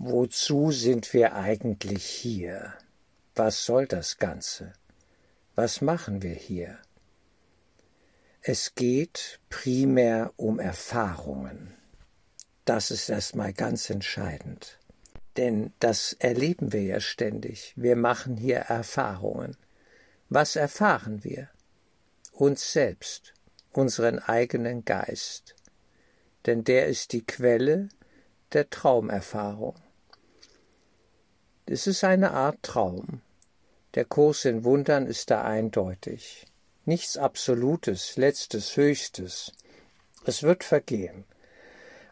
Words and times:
Wozu 0.00 0.70
sind 0.70 1.12
wir 1.12 1.34
eigentlich 1.34 2.06
hier? 2.06 2.72
Was 3.34 3.64
soll 3.64 3.88
das 3.88 4.18
Ganze? 4.18 4.72
Was 5.56 5.80
machen 5.80 6.22
wir 6.22 6.34
hier? 6.34 6.78
Es 8.40 8.76
geht 8.76 9.40
primär 9.50 10.32
um 10.36 10.60
Erfahrungen. 10.60 11.74
Das 12.64 12.92
ist 12.92 13.08
erstmal 13.08 13.52
ganz 13.52 13.90
entscheidend. 13.90 14.78
Denn 15.36 15.72
das 15.80 16.12
erleben 16.12 16.72
wir 16.72 16.82
ja 16.82 17.00
ständig. 17.00 17.72
Wir 17.74 17.96
machen 17.96 18.36
hier 18.36 18.58
Erfahrungen. 18.58 19.56
Was 20.28 20.54
erfahren 20.54 21.24
wir? 21.24 21.48
Uns 22.30 22.72
selbst, 22.72 23.34
unseren 23.72 24.20
eigenen 24.20 24.84
Geist. 24.84 25.56
Denn 26.46 26.62
der 26.62 26.86
ist 26.86 27.12
die 27.12 27.26
Quelle 27.26 27.88
der 28.52 28.70
Traumerfahrung. 28.70 29.74
Es 31.70 31.86
ist 31.86 32.02
eine 32.02 32.30
Art 32.30 32.62
Traum. 32.62 33.20
Der 33.94 34.06
Kurs 34.06 34.46
in 34.46 34.64
Wundern 34.64 35.04
ist 35.04 35.30
da 35.30 35.42
eindeutig. 35.42 36.46
Nichts 36.86 37.18
Absolutes, 37.18 38.16
Letztes, 38.16 38.74
Höchstes. 38.78 39.52
Es 40.24 40.42
wird 40.42 40.64
vergehen. 40.64 41.24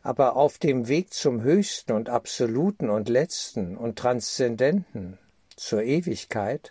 Aber 0.02 0.36
auf 0.36 0.58
dem 0.58 0.88
Weg 0.88 1.14
zum 1.14 1.40
Höchsten 1.40 1.92
und 1.92 2.10
Absoluten 2.10 2.90
und 2.90 3.08
Letzten 3.08 3.78
und 3.78 3.98
Transzendenten, 3.98 5.16
zur 5.56 5.82
Ewigkeit, 5.82 6.70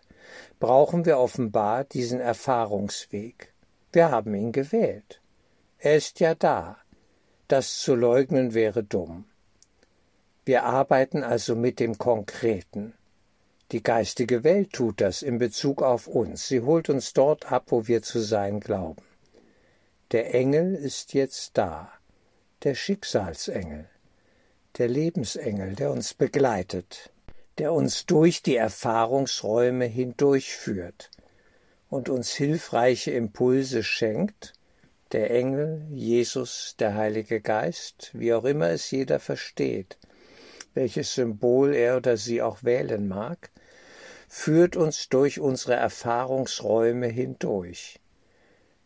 brauchen 0.59 1.05
wir 1.05 1.17
offenbar 1.17 1.85
diesen 1.85 2.19
Erfahrungsweg. 2.19 3.51
Wir 3.93 4.11
haben 4.11 4.35
ihn 4.35 4.51
gewählt. 4.51 5.21
Er 5.79 5.95
ist 5.95 6.19
ja 6.19 6.35
da. 6.35 6.77
Das 7.47 7.79
zu 7.79 7.95
leugnen 7.95 8.53
wäre 8.53 8.83
dumm. 8.83 9.25
Wir 10.45 10.63
arbeiten 10.63 11.23
also 11.23 11.55
mit 11.55 11.79
dem 11.79 11.97
Konkreten. 11.97 12.93
Die 13.71 13.81
geistige 13.81 14.43
Welt 14.43 14.73
tut 14.73 15.01
das 15.01 15.23
in 15.23 15.39
Bezug 15.39 15.81
auf 15.81 16.05
uns. 16.05 16.47
Sie 16.47 16.61
holt 16.61 16.87
uns 16.87 17.13
dort 17.13 17.51
ab, 17.51 17.65
wo 17.69 17.87
wir 17.87 18.03
zu 18.03 18.19
sein 18.19 18.59
glauben. 18.59 19.01
Der 20.11 20.35
Engel 20.35 20.75
ist 20.75 21.15
jetzt 21.15 21.57
da, 21.57 21.91
der 22.61 22.75
Schicksalsengel, 22.75 23.89
der 24.77 24.87
Lebensengel, 24.87 25.73
der 25.73 25.89
uns 25.89 26.13
begleitet, 26.13 27.11
der 27.57 27.73
uns 27.73 28.05
durch 28.05 28.43
die 28.43 28.55
Erfahrungsräume 28.55 29.85
hindurchführt 29.85 31.09
und 31.89 32.07
uns 32.07 32.33
hilfreiche 32.33 33.09
Impulse 33.11 33.81
schenkt, 33.83 34.53
der 35.11 35.31
Engel, 35.31 35.87
Jesus, 35.91 36.75
der 36.77 36.93
Heilige 36.93 37.41
Geist, 37.41 38.11
wie 38.13 38.33
auch 38.33 38.43
immer 38.43 38.69
es 38.69 38.91
jeder 38.91 39.19
versteht, 39.19 39.97
welches 40.75 41.15
Symbol 41.15 41.73
er 41.73 41.97
oder 41.97 42.17
sie 42.17 42.43
auch 42.43 42.63
wählen 42.63 43.07
mag, 43.07 43.49
führt 44.27 44.75
uns 44.75 45.09
durch 45.09 45.39
unsere 45.39 45.73
Erfahrungsräume 45.73 47.07
hindurch. 47.07 47.99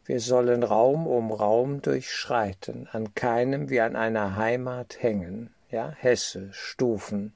Wir 0.05 0.21
sollen 0.21 0.63
Raum 0.63 1.05
um 1.05 1.31
Raum 1.31 1.81
durchschreiten, 1.81 2.87
an 2.91 3.13
keinem 3.13 3.69
wie 3.69 3.81
an 3.81 3.95
einer 3.95 4.37
Heimat 4.37 5.01
hängen, 5.01 5.53
ja, 5.69 5.91
Hesse, 5.91 6.49
Stufen, 6.51 7.33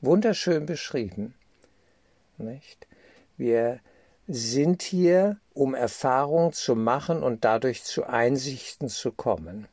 wunderschön 0.00 0.66
beschrieben, 0.66 1.34
nicht? 2.38 2.86
Wir 3.36 3.80
sind 4.26 4.82
hier, 4.82 5.38
um 5.54 5.74
Erfahrung 5.74 6.52
zu 6.52 6.74
machen 6.74 7.22
und 7.22 7.44
dadurch 7.44 7.84
zu 7.84 8.04
Einsichten 8.04 8.88
zu 8.88 9.12
kommen. 9.12 9.68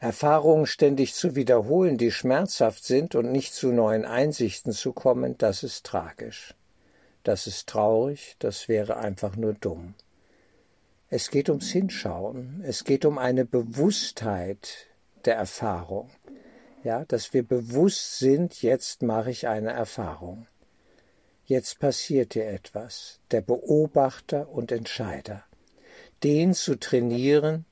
Erfahrungen 0.00 0.66
ständig 0.66 1.14
zu 1.14 1.34
wiederholen, 1.34 1.98
die 1.98 2.12
schmerzhaft 2.12 2.84
sind 2.84 3.16
und 3.16 3.32
nicht 3.32 3.52
zu 3.52 3.72
neuen 3.72 4.04
Einsichten 4.04 4.72
zu 4.72 4.92
kommen, 4.92 5.36
das 5.38 5.64
ist 5.64 5.84
tragisch. 5.84 6.54
Das 7.24 7.48
ist 7.48 7.68
traurig, 7.68 8.36
das 8.38 8.68
wäre 8.68 8.98
einfach 8.98 9.34
nur 9.34 9.54
dumm. 9.54 9.94
Es 11.10 11.30
geht 11.30 11.48
ums 11.48 11.70
Hinschauen, 11.70 12.62
es 12.64 12.84
geht 12.84 13.04
um 13.04 13.18
eine 13.18 13.44
Bewusstheit 13.44 14.86
der 15.24 15.34
Erfahrung. 15.34 16.10
Ja, 16.84 17.04
dass 17.06 17.34
wir 17.34 17.42
bewusst 17.42 18.18
sind, 18.18 18.62
jetzt 18.62 19.02
mache 19.02 19.32
ich 19.32 19.48
eine 19.48 19.72
Erfahrung. 19.72 20.46
Jetzt 21.44 21.80
passiert 21.80 22.34
dir 22.34 22.46
etwas, 22.46 23.18
der 23.32 23.40
Beobachter 23.40 24.48
und 24.48 24.70
Entscheider. 24.70 25.42
Den 26.22 26.54
zu 26.54 26.76
trainieren, 26.78 27.64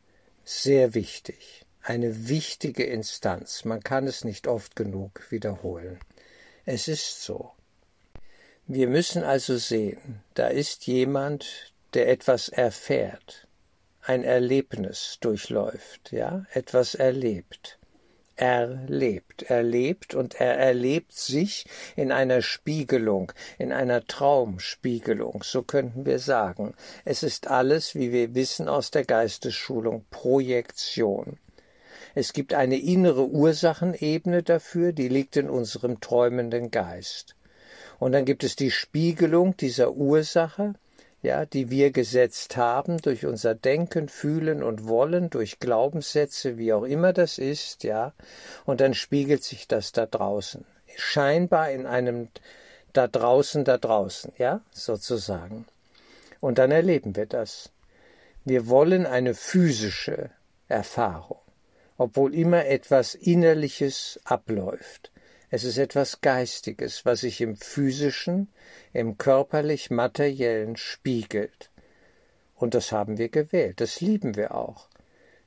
sehr 0.44 0.94
wichtig 0.94 1.65
eine 1.86 2.28
wichtige 2.28 2.82
Instanz. 2.82 3.64
Man 3.64 3.80
kann 3.80 4.08
es 4.08 4.24
nicht 4.24 4.48
oft 4.48 4.74
genug 4.74 5.30
wiederholen. 5.30 6.00
Es 6.64 6.88
ist 6.88 7.22
so. 7.22 7.52
Wir 8.66 8.88
müssen 8.88 9.22
also 9.22 9.56
sehen, 9.56 10.20
da 10.34 10.48
ist 10.48 10.88
jemand, 10.88 11.72
der 11.94 12.08
etwas 12.08 12.48
erfährt, 12.48 13.46
ein 14.02 14.24
Erlebnis 14.24 15.18
durchläuft, 15.20 16.10
ja, 16.10 16.44
etwas 16.52 16.96
erlebt. 16.96 17.78
Erlebt, 18.34 19.44
erlebt 19.44 20.14
und 20.14 20.40
er 20.40 20.58
erlebt 20.58 21.12
sich 21.12 21.66
in 21.94 22.10
einer 22.10 22.42
Spiegelung, 22.42 23.32
in 23.58 23.72
einer 23.72 24.04
Traumspiegelung, 24.04 25.42
so 25.44 25.62
könnten 25.62 26.04
wir 26.04 26.18
sagen. 26.18 26.74
Es 27.04 27.22
ist 27.22 27.46
alles, 27.46 27.94
wie 27.94 28.10
wir 28.12 28.34
wissen 28.34 28.68
aus 28.68 28.90
der 28.90 29.04
Geistesschulung, 29.04 30.04
Projektion. 30.10 31.38
Es 32.18 32.32
gibt 32.32 32.54
eine 32.54 32.78
innere 32.78 33.28
Ursachenebene 33.28 34.42
dafür, 34.42 34.92
die 34.92 35.08
liegt 35.08 35.36
in 35.36 35.50
unserem 35.50 36.00
träumenden 36.00 36.70
Geist. 36.70 37.36
Und 37.98 38.12
dann 38.12 38.24
gibt 38.24 38.42
es 38.42 38.56
die 38.56 38.70
Spiegelung 38.70 39.54
dieser 39.58 39.92
Ursache, 39.92 40.72
ja, 41.20 41.44
die 41.44 41.68
wir 41.68 41.90
gesetzt 41.90 42.56
haben 42.56 42.96
durch 43.02 43.26
unser 43.26 43.54
Denken, 43.54 44.08
Fühlen 44.08 44.62
und 44.62 44.88
Wollen, 44.88 45.28
durch 45.28 45.58
Glaubenssätze, 45.58 46.56
wie 46.56 46.72
auch 46.72 46.84
immer 46.84 47.12
das 47.12 47.36
ist, 47.36 47.84
ja, 47.84 48.14
und 48.64 48.80
dann 48.80 48.94
spiegelt 48.94 49.44
sich 49.44 49.68
das 49.68 49.92
da 49.92 50.06
draußen. 50.06 50.64
Scheinbar 50.96 51.70
in 51.70 51.84
einem 51.84 52.28
da 52.94 53.08
draußen, 53.08 53.62
da 53.66 53.76
draußen, 53.76 54.32
ja, 54.38 54.62
sozusagen. 54.70 55.66
Und 56.40 56.56
dann 56.56 56.70
erleben 56.70 57.14
wir 57.14 57.26
das. 57.26 57.68
Wir 58.46 58.68
wollen 58.68 59.04
eine 59.04 59.34
physische 59.34 60.30
Erfahrung 60.66 61.40
obwohl 61.98 62.34
immer 62.34 62.66
etwas 62.66 63.14
Innerliches 63.14 64.20
abläuft. 64.24 65.10
Es 65.48 65.64
ist 65.64 65.78
etwas 65.78 66.20
Geistiges, 66.20 67.04
was 67.04 67.20
sich 67.20 67.40
im 67.40 67.56
physischen, 67.56 68.48
im 68.92 69.16
körperlich 69.16 69.90
materiellen 69.90 70.76
spiegelt. 70.76 71.70
Und 72.56 72.74
das 72.74 72.90
haben 72.90 73.18
wir 73.18 73.28
gewählt, 73.28 73.80
das 73.80 74.00
lieben 74.00 74.36
wir 74.36 74.54
auch. 74.54 74.88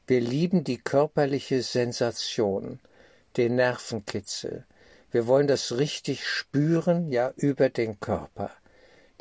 Wir 0.07 0.21
lieben 0.21 0.63
die 0.63 0.77
körperliche 0.77 1.61
Sensation, 1.61 2.79
den 3.37 3.55
Nervenkitzel. 3.55 4.65
Wir 5.11 5.27
wollen 5.27 5.47
das 5.47 5.77
richtig 5.77 6.25
spüren, 6.27 7.11
ja 7.11 7.33
über 7.35 7.69
den 7.69 7.99
Körper. 7.99 8.51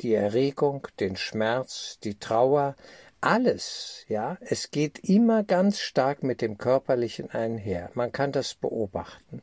Die 0.01 0.13
Erregung, 0.13 0.87
den 0.99 1.17
Schmerz, 1.17 1.99
die 2.03 2.17
Trauer, 2.17 2.75
alles, 3.21 4.05
ja, 4.07 4.37
es 4.41 4.71
geht 4.71 4.99
immer 4.99 5.43
ganz 5.43 5.79
stark 5.79 6.23
mit 6.23 6.41
dem 6.41 6.57
Körperlichen 6.57 7.31
einher. 7.31 7.91
Man 7.93 8.11
kann 8.11 8.31
das 8.31 8.55
beobachten. 8.55 9.41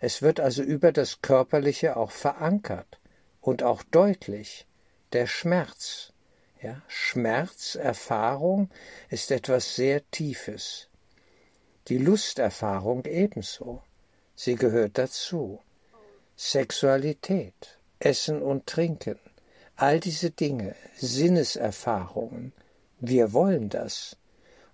Es 0.00 0.22
wird 0.22 0.40
also 0.40 0.62
über 0.62 0.92
das 0.92 1.22
Körperliche 1.22 1.96
auch 1.96 2.10
verankert 2.10 2.98
und 3.40 3.62
auch 3.62 3.82
deutlich. 3.82 4.66
Der 5.12 5.26
Schmerz, 5.26 6.12
ja, 6.60 6.80
Schmerzerfahrung 6.88 8.70
ist 9.10 9.30
etwas 9.30 9.74
sehr 9.76 10.08
Tiefes. 10.10 10.88
Die 11.88 11.98
Lusterfahrung 11.98 13.04
ebenso. 13.04 13.82
Sie 14.34 14.54
gehört 14.54 14.98
dazu. 14.98 15.60
Sexualität, 16.36 17.78
Essen 17.98 18.42
und 18.42 18.66
Trinken, 18.66 19.18
all 19.76 20.00
diese 20.00 20.30
Dinge, 20.30 20.74
Sinneserfahrungen, 20.96 22.52
wir 23.02 23.32
wollen 23.32 23.68
das. 23.68 24.16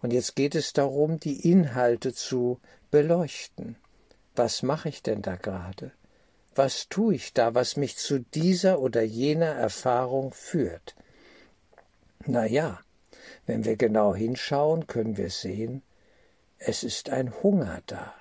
Und 0.03 0.13
jetzt 0.13 0.37
geht 0.37 0.55
es 0.55 0.75
darum, 0.75 1.19
die 1.19 1.51
Inhalte 1.51 2.13
zu 2.13 2.61
beleuchten. 2.91 3.77
Was 4.37 4.63
mache 4.63 4.91
ich 4.91 5.03
denn 5.03 5.23
da 5.23 5.37
gerade? 5.37 5.93
Was 6.55 6.89
tue 6.91 7.15
ich 7.15 7.33
da, 7.33 7.55
was 7.55 7.77
mich 7.77 7.97
zu 7.97 8.21
dieser 8.21 8.81
oder 8.81 9.03
jener 9.03 9.47
Erfahrung 9.47 10.33
führt? 10.33 10.95
Na 12.27 12.47
ja, 12.47 12.81
wenn 13.47 13.65
wir 13.65 13.77
genau 13.77 14.15
hinschauen, 14.15 14.87
können 14.87 15.17
wir 15.17 15.31
sehen, 15.31 15.83
es 16.59 16.85
ist 16.85 17.09
ein 17.09 17.33
Hunger 17.43 17.81
da. 17.87 18.13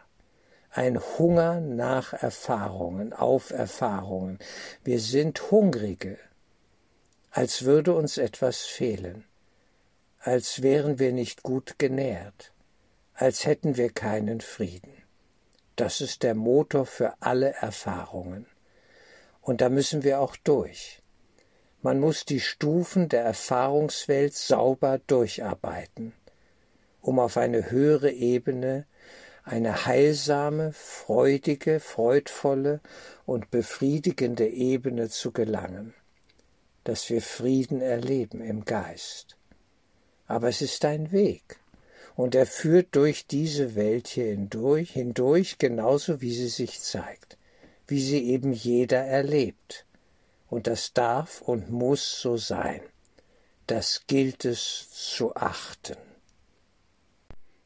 Ein 0.71 0.99
Hunger 1.17 1.59
nach 1.59 2.13
Erfahrungen, 2.13 3.11
auf 3.11 3.51
Erfahrungen. 3.51 4.39
Wir 4.85 5.01
sind 5.01 5.51
Hungrige, 5.51 6.17
als 7.31 7.65
würde 7.65 7.93
uns 7.93 8.17
etwas 8.17 8.61
fehlen 8.61 9.25
als 10.27 10.61
wären 10.61 10.99
wir 10.99 11.13
nicht 11.13 11.41
gut 11.41 11.79
genährt, 11.79 12.51
als 13.13 13.45
hätten 13.45 13.77
wir 13.77 13.89
keinen 13.89 14.41
Frieden. 14.41 14.91
Das 15.77 16.01
ist 16.01 16.21
der 16.21 16.35
Motor 16.35 16.85
für 16.85 17.13
alle 17.21 17.53
Erfahrungen. 17.53 18.45
Und 19.39 19.61
da 19.61 19.69
müssen 19.69 20.03
wir 20.03 20.19
auch 20.19 20.35
durch. 20.35 21.01
Man 21.81 22.01
muss 22.01 22.25
die 22.25 22.41
Stufen 22.41 23.07
der 23.07 23.23
Erfahrungswelt 23.23 24.33
sauber 24.33 24.99
durcharbeiten, 25.07 26.11
um 26.99 27.19
auf 27.19 27.37
eine 27.37 27.71
höhere 27.71 28.11
Ebene, 28.11 28.85
eine 29.45 29.85
heilsame, 29.85 30.73
freudige, 30.73 31.79
freudvolle 31.79 32.81
und 33.25 33.49
befriedigende 33.49 34.49
Ebene 34.49 35.07
zu 35.07 35.31
gelangen, 35.31 35.93
dass 36.83 37.09
wir 37.09 37.21
Frieden 37.21 37.79
erleben 37.79 38.41
im 38.41 38.65
Geist. 38.65 39.36
Aber 40.27 40.49
es 40.49 40.61
ist 40.61 40.85
ein 40.85 41.11
Weg, 41.11 41.59
und 42.15 42.35
er 42.35 42.45
führt 42.45 42.95
durch 42.95 43.27
diese 43.27 43.75
Welt 43.75 44.07
hier 44.07 44.25
hindurch, 44.25 44.91
hindurch 44.91 45.57
genauso 45.57 46.21
wie 46.21 46.33
sie 46.33 46.49
sich 46.49 46.81
zeigt, 46.81 47.37
wie 47.87 48.01
sie 48.01 48.25
eben 48.25 48.53
jeder 48.53 49.03
erlebt. 49.03 49.85
Und 50.49 50.67
das 50.67 50.93
darf 50.93 51.41
und 51.41 51.69
muss 51.69 52.21
so 52.21 52.37
sein. 52.37 52.81
Das 53.67 54.03
gilt 54.07 54.45
es 54.45 54.89
zu 54.91 55.35
achten. 55.35 55.97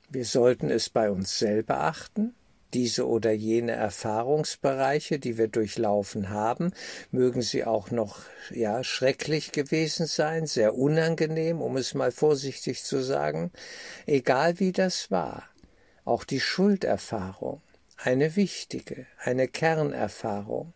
Wir 0.10 0.26
sollten 0.26 0.70
es 0.70 0.90
bei 0.90 1.10
uns 1.10 1.38
selber 1.40 1.82
achten, 1.82 2.36
diese 2.74 3.08
oder 3.08 3.32
jene 3.32 3.74
Erfahrungsbereiche, 3.74 5.20
die 5.20 5.38
wir 5.38 5.48
durchlaufen 5.48 6.30
haben, 6.30 6.74
mögen 7.12 7.42
sie 7.42 7.66
auch 7.66 7.92
noch 7.92 8.20
ja 8.50 8.84
schrecklich 8.84 9.52
gewesen 9.52 10.06
sein, 10.06 10.48
sehr 10.48 10.76
unangenehm, 10.76 11.62
um 11.62 11.78
es 11.78 11.94
mal 11.94 12.12
vorsichtig 12.12 12.84
zu 12.84 13.02
sagen, 13.02 13.52
egal 14.06 14.60
wie 14.60 14.72
das 14.72 15.12
war, 15.12 15.44
auch 16.06 16.24
die 16.24 16.40
Schulderfahrung, 16.40 17.62
eine 17.98 18.36
wichtige, 18.36 19.06
eine 19.20 19.48
Kernerfahrung. 19.48 20.74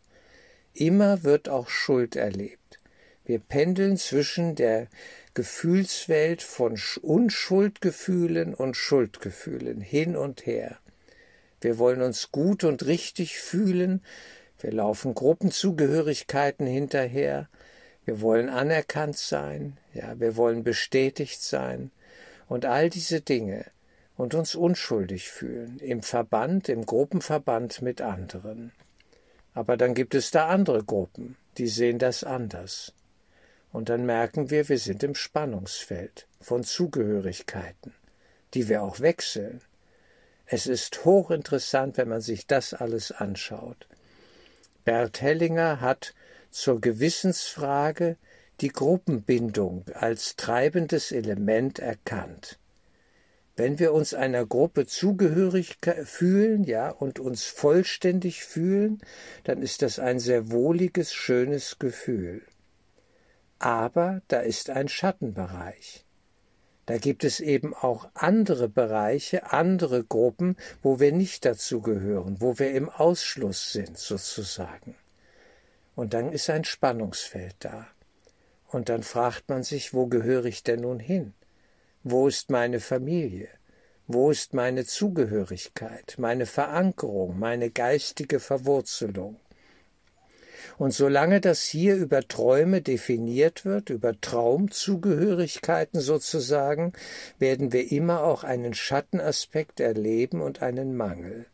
Immer 0.74 1.24
wird 1.24 1.50
auch 1.50 1.70
Schuld 1.70 2.16
erlebt. 2.16 2.80
Wir 3.24 3.40
pendeln 3.40 3.98
zwischen 3.98 4.56
der 4.56 4.88
Gefühlswelt 5.34 6.44
von 6.44 6.80
Unschuldgefühlen 7.02 8.54
und 8.54 8.78
Schuldgefühlen 8.78 9.82
hin 9.82 10.16
und 10.16 10.46
her. 10.46 10.78
Wir 11.66 11.80
wollen 11.80 12.04
uns 12.04 12.32
gut 12.32 12.64
und 12.64 12.86
richtig 12.86 13.40
fühlen. 13.40 14.04
Wir 14.60 14.72
laufen 14.72 15.16
Gruppenzugehörigkeiten 15.16 16.68
hinterher. 16.68 17.50
Wir 18.06 18.22
wollen 18.22 18.50
anerkannt 18.50 19.18
sein. 19.18 19.76
Ja, 19.92 20.20
wir 20.20 20.38
wollen 20.38 20.64
bestätigt 20.64 21.42
sein. 21.42 21.90
Und 22.48 22.66
all 22.66 22.92
diese 22.92 23.22
Dinge 23.22 23.66
und 24.16 24.36
uns 24.36 24.54
unschuldig 24.54 25.32
fühlen 25.32 25.80
im 25.80 26.04
Verband, 26.04 26.70
im 26.70 26.86
Gruppenverband 26.86 27.82
mit 27.82 28.00
anderen. 28.00 28.72
Aber 29.56 29.76
dann 29.76 29.96
gibt 29.96 30.14
es 30.14 30.30
da 30.30 30.50
andere 30.50 30.84
Gruppen, 30.84 31.36
die 31.58 31.68
sehen 31.68 31.98
das 31.98 32.24
anders. 32.24 32.94
Und 33.72 33.90
dann 33.90 34.06
merken 34.06 34.52
wir, 34.52 34.70
wir 34.70 34.78
sind 34.78 35.02
im 35.02 35.16
Spannungsfeld 35.16 36.28
von 36.40 36.64
Zugehörigkeiten, 36.64 37.96
die 38.54 38.70
wir 38.70 38.84
auch 38.84 39.00
wechseln. 39.00 39.62
Es 40.46 40.68
ist 40.68 41.06
hochinteressant, 41.06 41.98
wenn 41.98 42.10
man 42.10 42.22
sich 42.22 42.46
das 42.46 42.74
alles 42.74 43.12
anschaut. 43.12 43.88
Bert 44.84 45.22
Hellinger 45.22 45.82
hat 45.82 46.14
zur 46.52 46.80
Gewissensfrage 46.80 48.18
die 48.62 48.70
Gruppenbindung 48.70 49.86
als 49.94 50.36
treibendes 50.36 51.12
Element 51.12 51.80
erkannt. 51.80 52.60
Wenn 53.58 53.80
wir 53.80 53.94
uns 53.94 54.14
einer 54.14 54.46
Gruppe 54.46 54.86
zugehörig 54.86 55.78
fühlen, 56.04 56.66
ja, 56.66 56.90
und 56.90 57.20
uns 57.20 57.46
vollständig 57.46 58.44
fühlen, 58.44 59.02
dann 59.46 59.62
ist 59.62 59.82
das 59.82 59.98
ein 59.98 60.20
sehr 60.20 60.52
wohliges, 60.52 61.14
schönes 61.14 61.80
Gefühl. 61.80 62.42
Aber 63.58 64.22
da 64.28 64.42
ist 64.42 64.70
ein 64.70 64.90
Schattenbereich. 64.90 66.06
Da 66.86 66.98
gibt 66.98 67.24
es 67.24 67.40
eben 67.40 67.74
auch 67.74 68.10
andere 68.14 68.70
Bereiche, 68.70 69.52
andere 69.52 70.04
Gruppen, 70.04 70.56
wo 70.84 71.00
wir 71.00 71.12
nicht 71.12 71.46
dazu 71.46 71.82
gehören, 71.82 72.40
wo 72.40 72.60
wir 72.60 72.72
im 72.72 72.90
Ausschluss 72.90 73.72
sind 73.72 73.98
sozusagen. 73.98 74.96
Und 75.96 76.14
dann 76.14 76.32
ist 76.32 76.50
ein 76.50 76.64
Spannungsfeld 76.64 77.56
da. 77.60 77.88
Und 78.68 78.90
dann 78.90 79.04
fragt 79.04 79.50
man 79.50 79.64
sich, 79.64 79.94
wo 79.94 80.08
gehöre 80.08 80.46
ich 80.46 80.64
denn 80.64 80.82
nun 80.82 81.00
hin? 81.00 81.34
Wo 82.04 82.28
ist 82.28 82.52
meine 82.52 82.80
Familie? 82.80 83.48
Wo 84.06 84.30
ist 84.30 84.54
meine 84.54 84.86
Zugehörigkeit, 84.86 86.16
meine 86.20 86.46
Verankerung, 86.46 87.40
meine 87.40 87.72
geistige 87.72 88.40
Verwurzelung? 88.40 89.40
Und 90.78 90.94
solange 90.94 91.42
das 91.42 91.64
hier 91.64 91.96
über 91.96 92.28
Träume 92.28 92.82
definiert 92.82 93.66
wird, 93.66 93.90
über 93.90 94.20
Traumzugehörigkeiten 94.20 96.00
sozusagen, 96.02 96.94
werden 97.40 97.72
wir 97.72 97.92
immer 97.92 98.24
auch 98.24 98.44
einen 98.44 98.74
Schattenaspekt 98.74 99.80
erleben 99.80 100.42
und 100.42 100.62
einen 100.62 100.96
Mangel. 100.96 101.46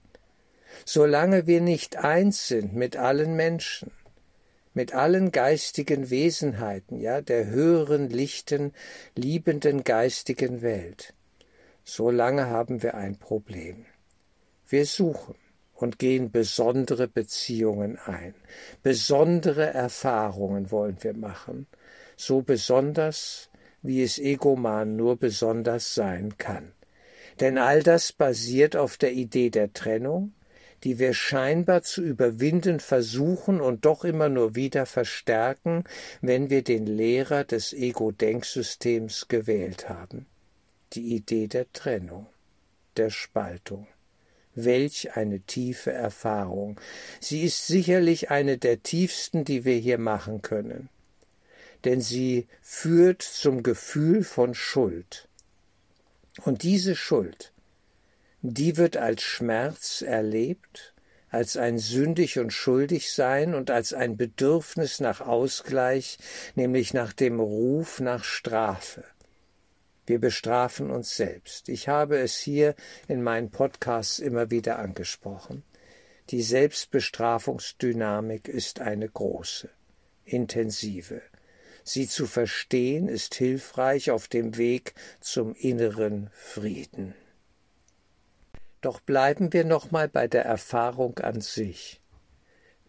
Solange 0.86 1.48
wir 1.48 1.62
nicht 1.62 1.98
eins 1.98 2.48
sind 2.48 2.74
mit 2.74 2.98
allen 2.98 3.36
Menschen, 3.36 3.92
mit 4.74 4.94
allen 4.94 5.32
geistigen 5.32 6.10
Wesenheiten, 6.10 7.00
ja, 7.00 7.22
der 7.22 7.48
höheren, 7.48 8.10
lichten, 8.10 8.74
liebenden 9.16 9.84
geistigen 9.84 10.62
Welt, 10.62 11.14
solange 11.84 12.48
haben 12.48 12.82
wir 12.82 12.96
ein 12.96 13.18
Problem. 13.18 13.86
Wir 14.68 14.86
suchen 14.86 15.36
und 15.82 16.00
gehen 16.00 16.32
besondere 16.32 17.08
Beziehungen 17.08 17.98
ein. 17.98 18.34
Besondere 18.84 19.74
Erfahrungen 19.74 20.72
wollen 20.72 20.98
wir 21.02 21.14
machen, 21.14 21.68
so 22.16 22.42
besonders, 22.42 23.50
wie 23.82 24.04
es 24.04 24.20
Egoman 24.20 24.96
nur 24.96 25.18
besonders 25.18 25.94
sein 25.96 26.38
kann. 26.38 26.72
Denn 27.40 27.58
all 27.58 27.82
das 27.82 28.14
basiert 28.14 28.76
auf 28.76 28.98
der 28.98 29.14
Idee 29.14 29.50
der 29.50 29.74
Trennung, 29.74 30.34
die 30.84 31.00
wir 31.00 31.14
scheinbar 31.14 31.84
zu 31.84 32.02
überwinden 32.02 32.80
versuchen 32.80 33.62
und 33.62 33.86
doch 33.86 34.04
immer 34.04 34.30
nur 34.30 34.56
wieder 34.56 34.86
verstärken, 34.86 35.84
wenn 36.22 36.50
wir 36.50 36.64
den 36.64 36.86
Lehrer 36.86 37.44
des 37.44 37.74
Ego-Denksystems 37.74 39.28
gewählt 39.28 39.90
haben. 39.90 40.26
Die 40.94 41.16
Idee 41.16 41.48
der 41.48 41.72
Trennung, 41.72 42.28
der 42.98 43.10
Spaltung. 43.10 43.88
Welch 44.56 45.16
eine 45.16 45.40
tiefe 45.40 45.92
Erfahrung. 45.92 46.80
Sie 47.20 47.44
ist 47.44 47.68
sicherlich 47.68 48.32
eine 48.32 48.58
der 48.58 48.84
tiefsten, 48.84 49.46
die 49.46 49.66
wir 49.66 49.78
hier 49.78 49.98
machen 49.98 50.42
können. 50.42 50.90
Denn 51.86 52.02
sie 52.02 52.48
führt 52.62 53.22
zum 53.22 53.64
Gefühl 53.64 54.24
von 54.24 54.54
Schuld. 54.54 55.28
Und 56.44 56.64
diese 56.64 56.96
Schuld, 56.96 57.52
die 58.42 58.78
wird 58.78 58.98
als 58.98 59.22
Schmerz 59.22 60.02
erlebt, 60.02 60.94
als 61.30 61.56
ein 61.58 61.80
sündig 61.80 62.40
und 62.40 62.52
schuldig 62.52 63.12
sein 63.14 63.56
und 63.56 63.72
als 63.72 63.94
ein 63.94 64.18
Bedürfnis 64.18 65.00
nach 65.00 65.22
Ausgleich, 65.22 66.18
nämlich 66.56 66.94
nach 66.94 67.14
dem 67.14 67.40
Ruf 67.40 68.00
nach 68.00 68.24
Strafe. 68.24 69.04
Wir 70.12 70.20
bestrafen 70.20 70.92
uns 70.92 71.16
selbst. 71.16 71.70
Ich 71.70 71.88
habe 71.88 72.18
es 72.18 72.36
hier 72.36 72.76
in 73.08 73.24
meinen 73.24 73.50
Podcasts 73.50 74.20
immer 74.20 74.52
wieder 74.52 74.78
angesprochen. 74.78 75.64
Die 76.32 76.42
Selbstbestrafungsdynamik 76.42 78.50
ist 78.50 78.82
eine 78.82 79.08
große, 79.08 79.70
intensive. 80.26 81.22
Sie 81.86 82.10
zu 82.10 82.26
verstehen 82.26 83.08
ist 83.08 83.36
hilfreich 83.36 84.12
auf 84.12 84.28
dem 84.28 84.58
Weg 84.58 84.96
zum 85.22 85.56
inneren 85.56 86.30
Frieden. 86.34 87.16
Doch 88.82 89.00
bleiben 89.00 89.54
wir 89.54 89.64
nochmal 89.64 90.10
bei 90.10 90.28
der 90.28 90.44
Erfahrung 90.44 91.20
an 91.20 91.40
sich. 91.40 92.02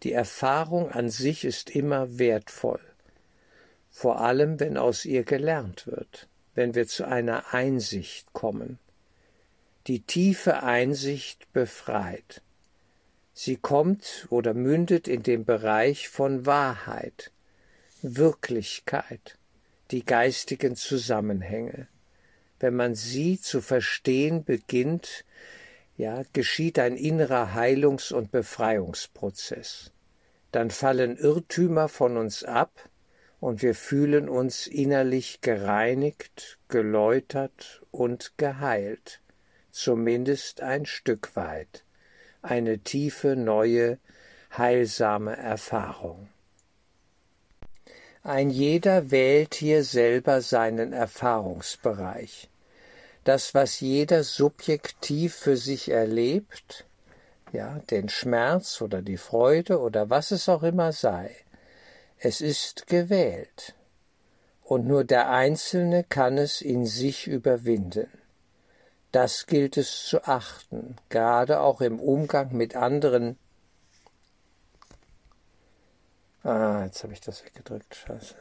Die 0.03 0.11
Erfahrung 0.11 0.91
an 0.91 1.09
sich 1.09 1.45
ist 1.45 1.69
immer 1.69 2.19
wertvoll, 2.19 2.81
vor 3.89 4.19
allem 4.19 4.59
wenn 4.59 4.75
aus 4.75 5.05
ihr 5.05 5.23
gelernt 5.23 5.87
wird 5.87 6.27
wenn 6.55 6.75
wir 6.75 6.87
zu 6.87 7.07
einer 7.07 7.53
Einsicht 7.53 8.33
kommen. 8.33 8.79
Die 9.87 10.01
tiefe 10.01 10.63
Einsicht 10.63 11.51
befreit. 11.51 12.41
Sie 13.33 13.57
kommt 13.57 14.27
oder 14.29 14.53
mündet 14.53 15.07
in 15.07 15.23
den 15.23 15.43
Bereich 15.43 16.07
von 16.07 16.45
Wahrheit, 16.45 17.31
Wirklichkeit, 18.01 19.37
die 19.91 20.05
geistigen 20.05 20.75
Zusammenhänge. 20.75 21.87
Wenn 22.59 22.75
man 22.75 22.95
sie 22.95 23.41
zu 23.41 23.59
verstehen 23.59 24.43
beginnt, 24.43 25.25
ja, 25.97 26.23
geschieht 26.33 26.79
ein 26.79 26.95
innerer 26.95 27.53
Heilungs- 27.53 28.13
und 28.13 28.31
Befreiungsprozess. 28.31 29.91
Dann 30.51 30.69
fallen 30.69 31.17
Irrtümer 31.17 31.89
von 31.89 32.17
uns 32.17 32.43
ab, 32.43 32.89
und 33.43 33.61
wir 33.61 33.75
fühlen 33.75 34.29
uns 34.29 34.67
innerlich 34.67 35.41
gereinigt, 35.41 36.59
geläutert 36.69 37.81
und 37.91 38.37
geheilt, 38.37 39.19
zumindest 39.69 40.61
ein 40.61 40.85
Stück 40.85 41.35
weit, 41.35 41.83
eine 42.41 42.79
tiefe, 42.79 43.35
neue, 43.35 43.97
heilsame 44.57 45.35
Erfahrung. 45.35 46.29
Ein 48.23 48.49
jeder 48.49 49.11
wählt 49.11 49.55
hier 49.55 49.83
selber 49.83 50.39
seinen 50.39 50.93
Erfahrungsbereich. 50.93 52.49
Das, 53.25 53.53
was 53.53 53.81
jeder 53.81 54.23
subjektiv 54.23 55.35
für 55.35 55.57
sich 55.57 55.91
erlebt, 55.91 56.85
ja, 57.51 57.79
den 57.91 58.07
Schmerz 58.07 58.79
oder 58.79 59.01
die 59.01 59.17
Freude 59.17 59.81
oder 59.81 60.09
was 60.09 60.31
es 60.31 60.47
auch 60.47 60.63
immer 60.63 60.93
sei, 60.93 61.42
es 62.23 62.39
ist 62.39 62.87
gewählt. 62.87 63.75
Und 64.63 64.87
nur 64.87 65.03
der 65.03 65.29
Einzelne 65.29 66.05
kann 66.05 66.37
es 66.37 66.61
in 66.61 66.85
sich 66.85 67.27
überwinden. 67.27 68.07
Das 69.11 69.45
gilt 69.45 69.75
es 69.77 70.05
zu 70.05 70.23
achten, 70.23 70.95
gerade 71.09 71.59
auch 71.59 71.81
im 71.81 71.99
Umgang 71.99 72.55
mit 72.55 72.75
anderen 72.75 73.37
Ah, 76.43 76.83
jetzt 76.83 77.03
habe 77.03 77.13
ich 77.13 77.21
das 77.21 77.45
weggedrückt. 77.45 77.95
Scheiße. 77.95 78.35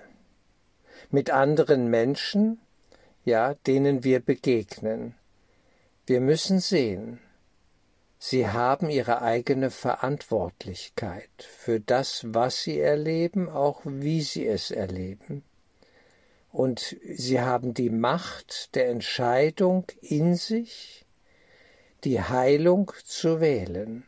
Mit 1.11 1.31
anderen 1.31 1.89
Menschen, 1.89 2.61
ja, 3.25 3.55
denen 3.55 4.03
wir 4.03 4.19
begegnen. 4.19 5.15
Wir 6.07 6.21
müssen 6.21 6.59
sehen, 6.59 7.21
sie 8.25 8.47
haben 8.47 8.89
ihre 8.89 9.21
eigene 9.21 9.69
Verantwortlichkeit 9.69 11.29
für 11.41 11.81
das, 11.81 12.25
was 12.29 12.63
sie 12.63 12.79
erleben, 12.79 13.49
auch 13.49 13.81
wie 13.85 14.21
sie 14.21 14.47
es 14.47 14.71
erleben. 14.71 15.43
Und 16.53 16.97
sie 17.05 17.41
haben 17.41 17.75
die 17.75 17.91
Macht 17.91 18.77
der 18.77 18.91
Entscheidung 18.91 19.87
in 20.03 20.37
sich, 20.37 21.05
die 22.05 22.23
Heilung 22.23 22.93
zu 23.03 23.41
wählen, 23.41 24.05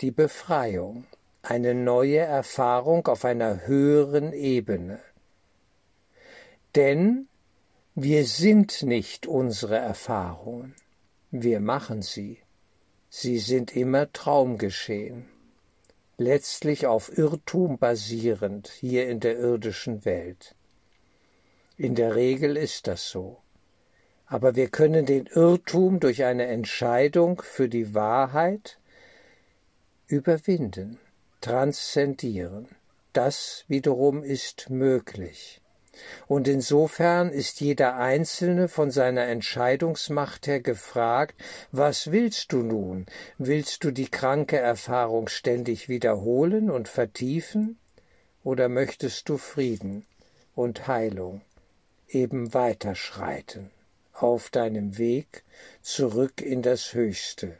die 0.00 0.10
Befreiung 0.10 1.04
eine 1.42 1.74
neue 1.74 2.20
Erfahrung 2.20 3.06
auf 3.08 3.26
einer 3.26 3.66
höheren 3.66 4.32
Ebene. 4.32 5.00
Denn 6.74 7.28
wir 7.94 8.24
sind 8.24 8.84
nicht 8.84 9.26
unsere 9.26 9.76
Erfahrungen, 9.76 10.74
wir 11.30 11.60
machen 11.60 12.00
sie. 12.00 12.43
Sie 13.16 13.38
sind 13.38 13.76
immer 13.76 14.12
Traumgeschehen, 14.12 15.26
letztlich 16.18 16.88
auf 16.88 17.16
Irrtum 17.16 17.78
basierend 17.78 18.66
hier 18.66 19.08
in 19.08 19.20
der 19.20 19.38
irdischen 19.38 20.04
Welt. 20.04 20.56
In 21.76 21.94
der 21.94 22.16
Regel 22.16 22.56
ist 22.56 22.88
das 22.88 23.08
so. 23.08 23.38
Aber 24.26 24.56
wir 24.56 24.68
können 24.68 25.06
den 25.06 25.26
Irrtum 25.26 26.00
durch 26.00 26.24
eine 26.24 26.46
Entscheidung 26.46 27.40
für 27.40 27.68
die 27.68 27.94
Wahrheit 27.94 28.80
überwinden 30.08 30.98
transzendieren. 31.40 32.66
Das 33.12 33.64
wiederum 33.68 34.24
ist 34.24 34.70
möglich. 34.70 35.62
Und 36.26 36.48
insofern 36.48 37.30
ist 37.30 37.60
jeder 37.60 37.96
Einzelne 37.96 38.68
von 38.68 38.90
seiner 38.90 39.26
Entscheidungsmacht 39.26 40.46
her 40.46 40.60
gefragt, 40.60 41.34
was 41.72 42.10
willst 42.12 42.52
du 42.52 42.62
nun? 42.62 43.06
Willst 43.38 43.84
du 43.84 43.90
die 43.90 44.08
kranke 44.08 44.58
Erfahrung 44.58 45.28
ständig 45.28 45.88
wiederholen 45.88 46.70
und 46.70 46.88
vertiefen? 46.88 47.78
Oder 48.42 48.68
möchtest 48.68 49.28
du 49.28 49.38
Frieden 49.38 50.06
und 50.54 50.86
Heilung 50.86 51.40
eben 52.08 52.54
weiterschreiten 52.54 53.70
auf 54.12 54.50
deinem 54.50 54.98
Weg 54.98 55.42
zurück 55.82 56.40
in 56.40 56.62
das 56.62 56.94
Höchste, 56.94 57.58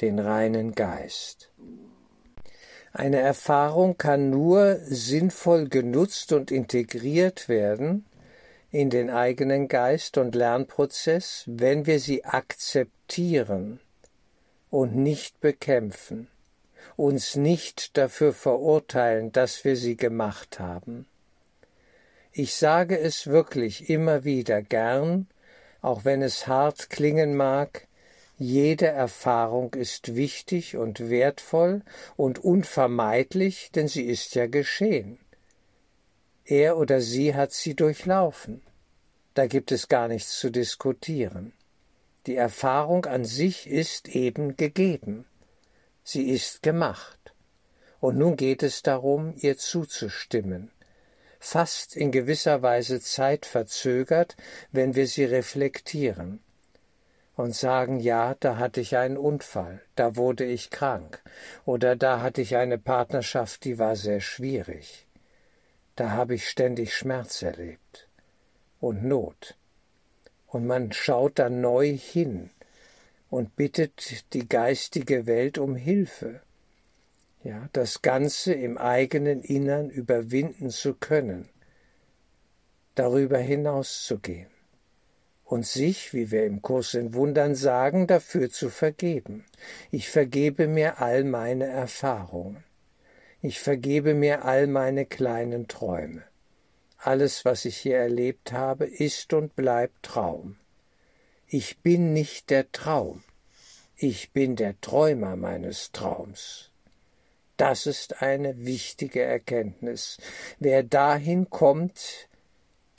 den 0.00 0.18
reinen 0.18 0.74
Geist? 0.74 1.50
Eine 2.98 3.20
Erfahrung 3.20 3.98
kann 3.98 4.30
nur 4.30 4.76
sinnvoll 4.76 5.68
genutzt 5.68 6.32
und 6.32 6.50
integriert 6.50 7.46
werden 7.46 8.06
in 8.70 8.88
den 8.88 9.10
eigenen 9.10 9.68
Geist 9.68 10.16
und 10.16 10.34
Lernprozess, 10.34 11.44
wenn 11.44 11.84
wir 11.84 12.00
sie 12.00 12.24
akzeptieren 12.24 13.80
und 14.70 14.96
nicht 14.96 15.42
bekämpfen, 15.42 16.28
uns 16.96 17.36
nicht 17.36 17.98
dafür 17.98 18.32
verurteilen, 18.32 19.30
dass 19.30 19.66
wir 19.66 19.76
sie 19.76 19.98
gemacht 19.98 20.58
haben. 20.58 21.04
Ich 22.32 22.54
sage 22.54 22.98
es 22.98 23.26
wirklich 23.26 23.90
immer 23.90 24.24
wieder 24.24 24.62
gern, 24.62 25.26
auch 25.82 26.06
wenn 26.06 26.22
es 26.22 26.46
hart 26.46 26.88
klingen 26.88 27.36
mag, 27.36 27.88
jede 28.38 28.86
Erfahrung 28.86 29.72
ist 29.74 30.14
wichtig 30.14 30.76
und 30.76 31.08
wertvoll 31.08 31.82
und 32.16 32.38
unvermeidlich, 32.38 33.70
denn 33.74 33.88
sie 33.88 34.04
ist 34.04 34.34
ja 34.34 34.46
geschehen. 34.46 35.18
Er 36.44 36.76
oder 36.76 37.00
sie 37.00 37.34
hat 37.34 37.52
sie 37.52 37.74
durchlaufen. 37.74 38.62
Da 39.32 39.46
gibt 39.46 39.72
es 39.72 39.88
gar 39.88 40.08
nichts 40.08 40.38
zu 40.38 40.50
diskutieren. 40.50 41.54
Die 42.26 42.36
Erfahrung 42.36 43.06
an 43.06 43.24
sich 43.24 43.68
ist 43.68 44.08
eben 44.08 44.56
gegeben. 44.56 45.24
Sie 46.04 46.28
ist 46.28 46.62
gemacht. 46.62 47.32
Und 48.00 48.18
nun 48.18 48.36
geht 48.36 48.62
es 48.62 48.82
darum, 48.82 49.34
ihr 49.38 49.56
zuzustimmen, 49.56 50.70
fast 51.40 51.96
in 51.96 52.12
gewisser 52.12 52.60
Weise 52.60 53.00
zeitverzögert, 53.00 54.36
wenn 54.72 54.94
wir 54.94 55.06
sie 55.06 55.24
reflektieren 55.24 56.40
und 57.36 57.54
sagen, 57.54 58.00
ja, 58.00 58.34
da 58.40 58.56
hatte 58.56 58.80
ich 58.80 58.96
einen 58.96 59.18
Unfall, 59.18 59.82
da 59.94 60.16
wurde 60.16 60.44
ich 60.44 60.70
krank, 60.70 61.22
oder 61.66 61.94
da 61.94 62.22
hatte 62.22 62.40
ich 62.40 62.56
eine 62.56 62.78
Partnerschaft, 62.78 63.64
die 63.64 63.78
war 63.78 63.94
sehr 63.94 64.20
schwierig, 64.20 65.06
da 65.96 66.10
habe 66.10 66.34
ich 66.34 66.48
ständig 66.48 66.96
Schmerz 66.96 67.42
erlebt 67.42 68.08
und 68.80 69.04
Not. 69.04 69.56
Und 70.46 70.66
man 70.66 70.92
schaut 70.92 71.38
da 71.38 71.50
neu 71.50 71.92
hin 71.92 72.50
und 73.28 73.54
bittet 73.56 74.32
die 74.32 74.48
geistige 74.48 75.26
Welt 75.26 75.58
um 75.58 75.76
Hilfe, 75.76 76.40
ja, 77.42 77.68
das 77.74 78.00
Ganze 78.00 78.54
im 78.54 78.78
eigenen 78.78 79.42
Innern 79.42 79.90
überwinden 79.90 80.70
zu 80.70 80.94
können, 80.94 81.48
darüber 82.94 83.38
hinauszugehen 83.38 84.55
und 85.46 85.64
sich, 85.64 86.12
wie 86.12 86.30
wir 86.32 86.44
im 86.44 86.60
Kurs 86.60 86.94
in 86.94 87.14
Wundern 87.14 87.54
sagen, 87.54 88.06
dafür 88.06 88.50
zu 88.50 88.68
vergeben. 88.68 89.44
Ich 89.92 90.10
vergebe 90.10 90.66
mir 90.66 91.00
all 91.00 91.22
meine 91.24 91.66
Erfahrungen. 91.66 92.64
Ich 93.40 93.60
vergebe 93.60 94.12
mir 94.14 94.44
all 94.44 94.66
meine 94.66 95.06
kleinen 95.06 95.68
Träume. 95.68 96.24
Alles, 96.98 97.44
was 97.44 97.64
ich 97.64 97.76
hier 97.76 97.96
erlebt 97.96 98.52
habe, 98.52 98.86
ist 98.86 99.32
und 99.32 99.54
bleibt 99.54 100.02
Traum. 100.02 100.56
Ich 101.46 101.78
bin 101.78 102.12
nicht 102.12 102.50
der 102.50 102.72
Traum. 102.72 103.22
Ich 103.94 104.32
bin 104.32 104.56
der 104.56 104.80
Träumer 104.80 105.36
meines 105.36 105.92
Traums. 105.92 106.72
Das 107.56 107.86
ist 107.86 108.20
eine 108.20 108.66
wichtige 108.66 109.22
Erkenntnis. 109.22 110.18
Wer 110.58 110.82
dahin 110.82 111.48
kommt, 111.48 112.28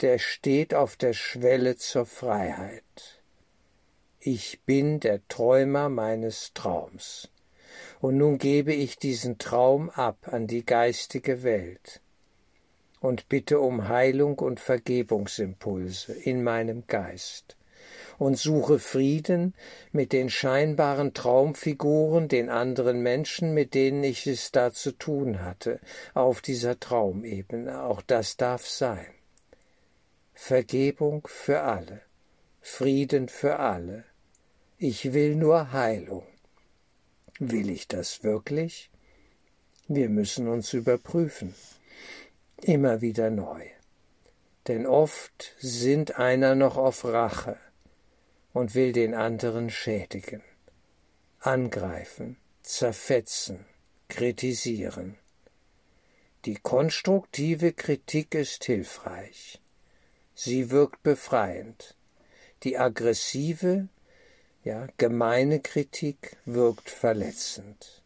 der 0.00 0.18
steht 0.18 0.74
auf 0.74 0.96
der 0.96 1.12
Schwelle 1.12 1.76
zur 1.76 2.06
Freiheit. 2.06 3.22
Ich 4.20 4.60
bin 4.64 5.00
der 5.00 5.26
Träumer 5.28 5.88
meines 5.88 6.52
Traums. 6.54 7.30
Und 8.00 8.16
nun 8.16 8.38
gebe 8.38 8.72
ich 8.72 8.98
diesen 8.98 9.38
Traum 9.38 9.90
ab 9.90 10.28
an 10.30 10.46
die 10.46 10.64
geistige 10.64 11.42
Welt 11.42 12.00
und 13.00 13.28
bitte 13.28 13.60
um 13.60 13.88
Heilung 13.88 14.38
und 14.38 14.60
Vergebungsimpulse 14.60 16.12
in 16.12 16.42
meinem 16.42 16.86
Geist 16.86 17.56
und 18.18 18.36
suche 18.36 18.78
Frieden 18.78 19.54
mit 19.92 20.12
den 20.12 20.28
scheinbaren 20.30 21.14
Traumfiguren, 21.14 22.28
den 22.28 22.50
anderen 22.50 23.00
Menschen, 23.02 23.54
mit 23.54 23.74
denen 23.74 24.02
ich 24.02 24.26
es 24.26 24.50
da 24.50 24.72
zu 24.72 24.92
tun 24.92 25.42
hatte, 25.42 25.80
auf 26.14 26.40
dieser 26.40 26.80
Traumebene. 26.80 27.84
Auch 27.84 28.02
das 28.02 28.36
darf 28.36 28.66
sein. 28.66 29.06
Vergebung 30.40 31.26
für 31.26 31.62
alle, 31.62 32.00
Frieden 32.60 33.28
für 33.28 33.58
alle. 33.58 34.04
Ich 34.78 35.12
will 35.12 35.34
nur 35.34 35.72
Heilung. 35.72 36.24
Will 37.40 37.68
ich 37.68 37.88
das 37.88 38.22
wirklich? 38.22 38.88
Wir 39.88 40.08
müssen 40.08 40.48
uns 40.48 40.72
überprüfen, 40.72 41.54
immer 42.62 43.02
wieder 43.02 43.30
neu. 43.30 43.66
Denn 44.68 44.86
oft 44.86 45.54
sind 45.58 46.18
einer 46.18 46.54
noch 46.54 46.76
auf 46.76 47.04
Rache 47.04 47.58
und 48.52 48.74
will 48.74 48.92
den 48.92 49.14
anderen 49.14 49.70
schädigen, 49.70 50.42
angreifen, 51.40 52.38
zerfetzen, 52.62 53.66
kritisieren. 54.08 55.18
Die 56.44 56.56
konstruktive 56.56 57.72
Kritik 57.72 58.34
ist 58.36 58.64
hilfreich. 58.64 59.60
Sie 60.40 60.70
wirkt 60.70 61.02
befreiend. 61.02 61.96
Die 62.62 62.78
aggressive, 62.78 63.88
ja, 64.62 64.86
gemeine 64.96 65.58
Kritik 65.58 66.36
wirkt 66.44 66.90
verletzend. 66.90 68.04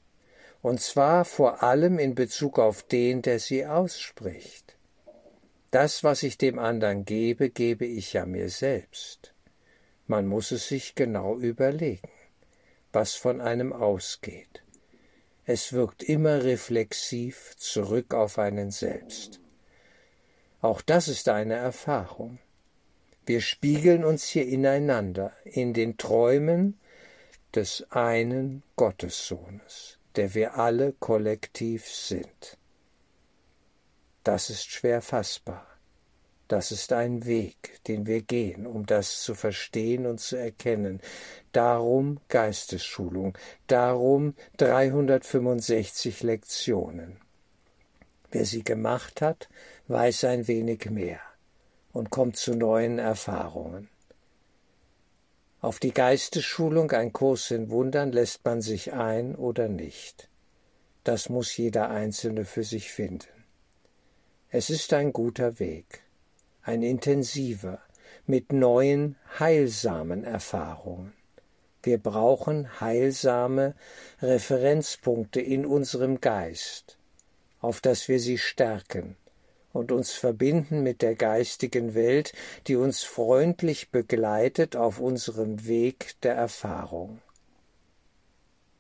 und 0.62 0.80
zwar 0.80 1.26
vor 1.26 1.62
allem 1.62 1.98
in 1.98 2.14
Bezug 2.14 2.58
auf 2.58 2.84
den, 2.84 3.20
der 3.20 3.38
sie 3.38 3.66
ausspricht. 3.66 4.78
Das, 5.72 6.04
was 6.04 6.22
ich 6.22 6.38
dem 6.38 6.58
anderen 6.58 7.04
gebe, 7.04 7.50
gebe 7.50 7.84
ich 7.84 8.14
ja 8.14 8.24
mir 8.24 8.48
selbst. 8.48 9.34
Man 10.06 10.26
muss 10.26 10.52
es 10.52 10.68
sich 10.68 10.94
genau 10.94 11.36
überlegen, 11.36 12.08
was 12.92 13.12
von 13.12 13.42
einem 13.42 13.74
ausgeht. 13.74 14.62
Es 15.44 15.74
wirkt 15.74 16.02
immer 16.02 16.44
reflexiv 16.44 17.54
zurück 17.58 18.14
auf 18.14 18.38
einen 18.38 18.70
selbst. 18.70 19.41
Auch 20.62 20.80
das 20.80 21.08
ist 21.08 21.28
eine 21.28 21.54
Erfahrung. 21.54 22.38
Wir 23.26 23.42
spiegeln 23.42 24.04
uns 24.04 24.24
hier 24.24 24.46
ineinander 24.46 25.32
in 25.44 25.74
den 25.74 25.98
Träumen 25.98 26.78
des 27.54 27.86
einen 27.90 28.62
Gottessohnes 28.76 29.98
der 30.16 30.34
wir 30.34 30.58
alle 30.58 30.92
kollektiv 30.92 31.88
sind. 31.88 32.58
Das 34.24 34.50
ist 34.50 34.70
schwer 34.70 35.02
fassbar. 35.02 35.66
Das 36.48 36.70
ist 36.70 36.92
ein 36.92 37.24
Weg, 37.24 37.80
den 37.86 38.06
wir 38.06 38.20
gehen, 38.20 38.66
um 38.66 38.84
das 38.84 39.22
zu 39.22 39.34
verstehen 39.34 40.06
und 40.06 40.20
zu 40.20 40.36
erkennen. 40.36 41.00
Darum 41.52 42.20
Geistesschulung, 42.28 43.38
darum 43.68 44.34
365 44.58 46.22
Lektionen. 46.22 47.21
Wer 48.32 48.46
sie 48.46 48.64
gemacht 48.64 49.20
hat, 49.20 49.50
weiß 49.88 50.24
ein 50.24 50.48
wenig 50.48 50.90
mehr 50.90 51.20
und 51.92 52.08
kommt 52.08 52.38
zu 52.38 52.54
neuen 52.54 52.98
Erfahrungen. 52.98 53.90
Auf 55.60 55.78
die 55.78 55.92
Geistesschulung, 55.92 56.90
ein 56.92 57.12
Kurs 57.12 57.50
in 57.50 57.70
Wundern, 57.70 58.10
lässt 58.10 58.44
man 58.44 58.62
sich 58.62 58.94
ein 58.94 59.36
oder 59.36 59.68
nicht. 59.68 60.30
Das 61.04 61.28
muss 61.28 61.56
jeder 61.56 61.90
Einzelne 61.90 62.46
für 62.46 62.64
sich 62.64 62.90
finden. 62.90 63.28
Es 64.48 64.70
ist 64.70 64.94
ein 64.94 65.12
guter 65.12 65.58
Weg, 65.58 66.02
ein 66.62 66.82
intensiver, 66.82 67.80
mit 68.26 68.50
neuen, 68.50 69.16
heilsamen 69.38 70.24
Erfahrungen. 70.24 71.12
Wir 71.82 71.98
brauchen 71.98 72.80
heilsame 72.80 73.74
Referenzpunkte 74.22 75.40
in 75.40 75.66
unserem 75.66 76.20
Geist, 76.20 76.98
auf 77.62 77.80
dass 77.80 78.08
wir 78.08 78.20
sie 78.20 78.36
stärken, 78.36 79.16
und 79.72 79.90
uns 79.90 80.12
verbinden 80.12 80.82
mit 80.82 81.00
der 81.00 81.14
geistigen 81.14 81.94
Welt, 81.94 82.34
die 82.66 82.76
uns 82.76 83.02
freundlich 83.02 83.90
begleitet 83.90 84.76
auf 84.76 85.00
unserem 85.00 85.66
Weg 85.66 86.20
der 86.22 86.34
Erfahrung. 86.34 87.22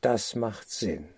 Das 0.02 0.34
macht 0.34 0.68
Sinn. 0.68 1.08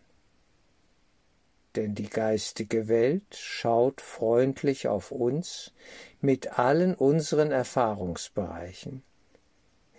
Denn 1.75 1.97
die 1.97 2.09
geistige 2.09 2.87
Welt 2.87 3.35
schaut 3.35 4.01
freundlich 4.01 4.87
auf 4.87 5.11
uns 5.11 5.73
mit 6.21 6.59
allen 6.59 6.95
unseren 6.95 7.51
Erfahrungsbereichen. 7.51 9.03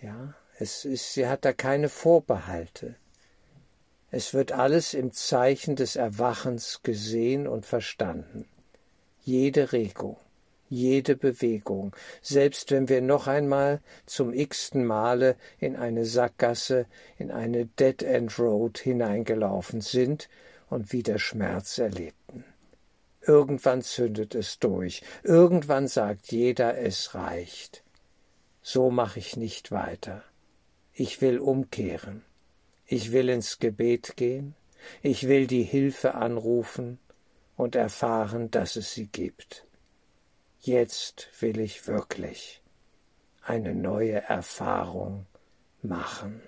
Ja, 0.02 0.36
es 0.58 0.86
ist, 0.86 1.14
sie 1.14 1.28
hat 1.28 1.44
da 1.44 1.52
keine 1.52 1.90
Vorbehalte. 1.90 2.96
Es 4.12 4.34
wird 4.34 4.52
alles 4.52 4.94
im 4.94 5.12
Zeichen 5.12 5.76
des 5.76 5.96
Erwachens 5.96 6.82
gesehen 6.84 7.48
und 7.48 7.66
verstanden 7.66 8.48
jede 9.26 9.72
Regung, 9.72 10.18
jede 10.70 11.16
Bewegung, 11.16 11.96
selbst 12.22 12.70
wenn 12.72 12.90
wir 12.90 13.02
noch 13.02 13.28
einmal 13.28 13.82
zum 14.06 14.34
x-ten 14.34 14.86
Male 14.86 15.36
in 15.60 15.76
eine 15.76 16.06
Sackgasse, 16.06 16.86
in 17.18 17.32
eine 17.32 17.66
Dead-End 17.66 18.38
Road 18.38 18.78
hineingelaufen 18.78 19.82
sind 19.82 20.30
und 20.70 20.94
wieder 20.94 21.18
Schmerz 21.18 21.80
erlebten. 21.80 22.46
Irgendwann 23.22 23.82
zündet 23.82 24.36
es 24.36 24.60
durch, 24.60 25.02
irgendwann 25.24 25.88
sagt 25.88 26.32
jeder, 26.32 26.78
es 26.78 27.16
reicht. 27.16 27.84
So 28.62 28.92
mache 28.92 29.18
ich 29.18 29.38
nicht 29.38 29.72
weiter. 29.72 30.24
Ich 30.94 31.22
will 31.22 31.40
umkehren. 31.40 32.24
Ich 32.88 33.12
will 33.12 33.30
ins 33.30 33.60
Gebet 33.60 34.16
gehen. 34.16 34.56
Ich 35.02 35.28
will 35.28 35.48
die 35.48 35.64
Hilfe 35.64 36.16
anrufen 36.16 37.00
und 37.58 37.76
erfahren, 37.76 38.52
dass 38.52 38.76
es 38.76 38.94
sie 38.94 39.08
gibt. 39.08 39.66
Jetzt 40.60 41.30
will 41.40 41.60
ich 41.60 41.88
wirklich 41.88 42.62
eine 43.42 43.74
neue 43.74 44.22
Erfahrung 44.22 45.26
machen. 45.82 46.42